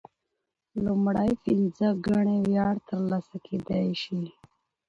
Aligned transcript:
لومړۍ 0.85 1.31
پنځه 1.45 1.87
ګڼې 2.05 2.35
وړیا 2.41 2.67
ترلاسه 2.87 3.35
کیدی 3.45 3.87
شي. 4.01 4.21